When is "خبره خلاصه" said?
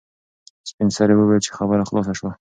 1.57-2.13